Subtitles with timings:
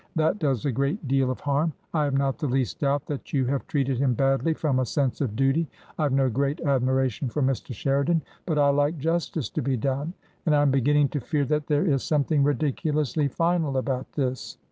[0.15, 1.73] That does a great deal of harm!
[1.93, 5.21] I have not the least doubt that you have treated him badly— from a sense
[5.21, 5.67] of duty.
[5.99, 7.71] I've no great admiration for Mr.
[7.71, 10.13] Sheridan, but I like justice to be done.
[10.47, 14.57] And I am beginning to fear that there is something ridiculously final about this."